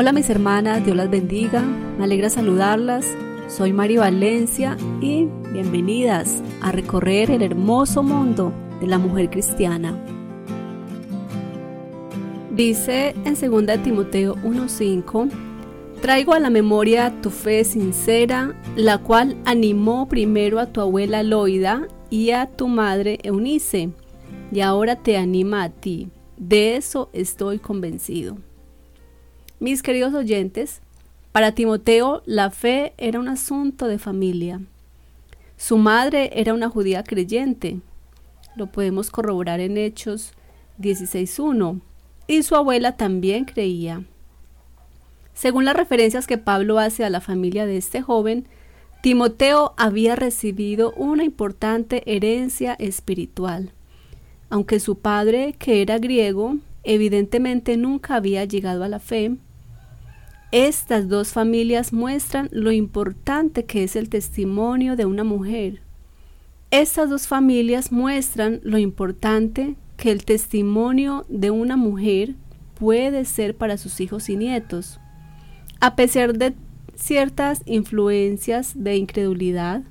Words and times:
Hola 0.00 0.14
mis 0.14 0.30
hermanas, 0.30 0.82
Dios 0.82 0.96
las 0.96 1.10
bendiga, 1.10 1.60
me 1.60 2.04
alegra 2.04 2.30
saludarlas. 2.30 3.06
Soy 3.48 3.74
Mari 3.74 3.98
Valencia 3.98 4.78
y 5.02 5.26
bienvenidas 5.52 6.42
a 6.62 6.72
recorrer 6.72 7.30
el 7.30 7.42
hermoso 7.42 8.02
mundo 8.02 8.50
de 8.80 8.86
la 8.86 8.96
mujer 8.96 9.28
cristiana. 9.28 9.94
Dice 12.50 13.14
en 13.26 13.34
2 13.34 13.82
Timoteo 13.82 14.36
1:5, 14.36 15.28
traigo 16.00 16.32
a 16.32 16.40
la 16.40 16.48
memoria 16.48 17.12
tu 17.20 17.28
fe 17.28 17.62
sincera, 17.64 18.54
la 18.76 18.96
cual 18.96 19.36
animó 19.44 20.08
primero 20.08 20.60
a 20.60 20.66
tu 20.72 20.80
abuela 20.80 21.22
Loida 21.22 21.88
y 22.08 22.30
a 22.30 22.46
tu 22.46 22.68
madre 22.68 23.18
Eunice, 23.22 23.90
y 24.50 24.60
ahora 24.62 24.96
te 24.96 25.18
anima 25.18 25.62
a 25.62 25.68
ti. 25.68 26.08
De 26.38 26.76
eso 26.76 27.10
estoy 27.12 27.58
convencido. 27.58 28.38
Mis 29.60 29.82
queridos 29.82 30.14
oyentes, 30.14 30.80
para 31.32 31.52
Timoteo 31.52 32.22
la 32.24 32.50
fe 32.50 32.94
era 32.96 33.20
un 33.20 33.28
asunto 33.28 33.88
de 33.88 33.98
familia. 33.98 34.62
Su 35.58 35.76
madre 35.76 36.30
era 36.32 36.54
una 36.54 36.70
judía 36.70 37.04
creyente, 37.04 37.78
lo 38.56 38.68
podemos 38.68 39.10
corroborar 39.10 39.60
en 39.60 39.76
Hechos 39.76 40.32
16.1, 40.78 41.78
y 42.26 42.42
su 42.42 42.56
abuela 42.56 42.96
también 42.96 43.44
creía. 43.44 44.02
Según 45.34 45.66
las 45.66 45.76
referencias 45.76 46.26
que 46.26 46.38
Pablo 46.38 46.78
hace 46.78 47.04
a 47.04 47.10
la 47.10 47.20
familia 47.20 47.66
de 47.66 47.76
este 47.76 48.00
joven, 48.00 48.46
Timoteo 49.02 49.74
había 49.76 50.16
recibido 50.16 50.94
una 50.96 51.22
importante 51.22 52.02
herencia 52.06 52.76
espiritual. 52.78 53.72
Aunque 54.48 54.80
su 54.80 55.00
padre, 55.00 55.54
que 55.58 55.82
era 55.82 55.98
griego, 55.98 56.56
evidentemente 56.82 57.76
nunca 57.76 58.14
había 58.14 58.46
llegado 58.46 58.84
a 58.84 58.88
la 58.88 59.00
fe, 59.00 59.36
estas 60.52 61.08
dos 61.08 61.32
familias 61.32 61.92
muestran 61.92 62.48
lo 62.50 62.72
importante 62.72 63.64
que 63.66 63.84
es 63.84 63.94
el 63.94 64.08
testimonio 64.08 64.96
de 64.96 65.04
una 65.04 65.22
mujer. 65.22 65.80
Estas 66.72 67.08
dos 67.08 67.28
familias 67.28 67.92
muestran 67.92 68.60
lo 68.64 68.78
importante 68.78 69.76
que 69.96 70.10
el 70.10 70.24
testimonio 70.24 71.24
de 71.28 71.50
una 71.50 71.76
mujer 71.76 72.34
puede 72.74 73.24
ser 73.26 73.56
para 73.56 73.76
sus 73.76 74.00
hijos 74.00 74.28
y 74.28 74.36
nietos. 74.36 74.98
A 75.78 75.94
pesar 75.94 76.36
de 76.36 76.54
ciertas 76.96 77.62
influencias 77.66 78.72
de 78.74 78.96
incredulidad, 78.96 79.82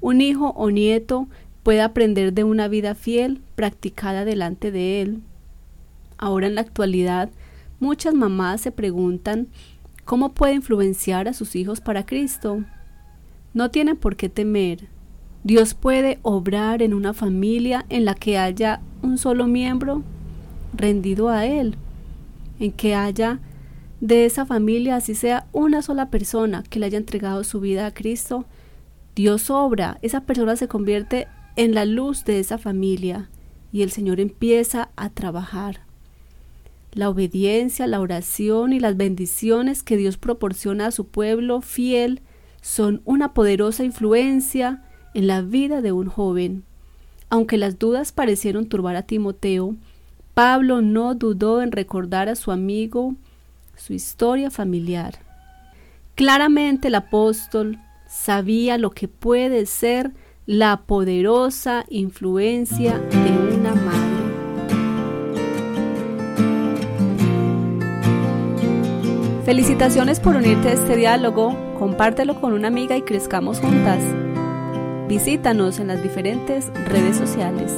un 0.00 0.20
hijo 0.20 0.50
o 0.50 0.70
nieto 0.70 1.28
puede 1.62 1.80
aprender 1.80 2.34
de 2.34 2.44
una 2.44 2.68
vida 2.68 2.94
fiel 2.94 3.40
practicada 3.54 4.26
delante 4.26 4.70
de 4.70 5.00
él. 5.00 5.22
Ahora 6.18 6.46
en 6.46 6.56
la 6.56 6.60
actualidad, 6.60 7.30
muchas 7.80 8.12
mamás 8.14 8.60
se 8.60 8.70
preguntan 8.70 9.48
¿Cómo 10.04 10.34
puede 10.34 10.54
influenciar 10.54 11.28
a 11.28 11.32
sus 11.32 11.56
hijos 11.56 11.80
para 11.80 12.04
Cristo? 12.04 12.62
No 13.54 13.70
tienen 13.70 13.96
por 13.96 14.16
qué 14.16 14.28
temer. 14.28 14.88
Dios 15.44 15.74
puede 15.74 16.18
obrar 16.22 16.82
en 16.82 16.92
una 16.92 17.14
familia 17.14 17.86
en 17.88 18.04
la 18.04 18.14
que 18.14 18.38
haya 18.38 18.80
un 19.02 19.18
solo 19.18 19.46
miembro 19.46 20.02
rendido 20.74 21.28
a 21.28 21.46
Él, 21.46 21.76
en 22.58 22.72
que 22.72 22.94
haya 22.94 23.40
de 24.00 24.26
esa 24.26 24.44
familia, 24.44 24.96
así 24.96 25.14
sea 25.14 25.46
una 25.52 25.80
sola 25.80 26.10
persona 26.10 26.62
que 26.68 26.78
le 26.78 26.86
haya 26.86 26.98
entregado 26.98 27.42
su 27.44 27.60
vida 27.60 27.86
a 27.86 27.94
Cristo, 27.94 28.44
Dios 29.14 29.48
obra, 29.48 29.98
esa 30.02 30.22
persona 30.22 30.56
se 30.56 30.68
convierte 30.68 31.28
en 31.56 31.74
la 31.74 31.84
luz 31.84 32.24
de 32.24 32.40
esa 32.40 32.58
familia 32.58 33.30
y 33.72 33.82
el 33.82 33.90
Señor 33.90 34.20
empieza 34.20 34.90
a 34.96 35.08
trabajar. 35.08 35.80
La 36.94 37.10
obediencia, 37.10 37.88
la 37.88 38.00
oración 38.00 38.72
y 38.72 38.78
las 38.78 38.96
bendiciones 38.96 39.82
que 39.82 39.96
Dios 39.96 40.16
proporciona 40.16 40.86
a 40.86 40.90
su 40.92 41.08
pueblo 41.08 41.60
fiel 41.60 42.22
son 42.60 43.02
una 43.04 43.34
poderosa 43.34 43.82
influencia 43.82 44.84
en 45.12 45.26
la 45.26 45.42
vida 45.42 45.82
de 45.82 45.90
un 45.90 46.06
joven. 46.06 46.62
Aunque 47.30 47.56
las 47.56 47.80
dudas 47.80 48.12
parecieron 48.12 48.66
turbar 48.66 48.94
a 48.94 49.02
Timoteo, 49.02 49.74
Pablo 50.34 50.82
no 50.82 51.16
dudó 51.16 51.62
en 51.62 51.72
recordar 51.72 52.28
a 52.28 52.36
su 52.36 52.52
amigo 52.52 53.16
su 53.76 53.92
historia 53.92 54.52
familiar. 54.52 55.18
Claramente 56.14 56.88
el 56.88 56.94
apóstol 56.94 57.80
sabía 58.08 58.78
lo 58.78 58.90
que 58.90 59.08
puede 59.08 59.66
ser 59.66 60.12
la 60.46 60.82
poderosa 60.82 61.84
influencia 61.88 62.98
de 62.98 63.56
una 63.56 63.74
madre. 63.74 64.23
Felicitaciones 69.44 70.20
por 70.20 70.36
unirte 70.36 70.70
a 70.70 70.72
este 70.72 70.96
diálogo, 70.96 71.54
compártelo 71.78 72.40
con 72.40 72.54
una 72.54 72.68
amiga 72.68 72.96
y 72.96 73.02
crezcamos 73.02 73.60
juntas. 73.60 73.98
Visítanos 75.06 75.80
en 75.80 75.88
las 75.88 76.02
diferentes 76.02 76.72
redes 76.86 77.18
sociales. 77.18 77.70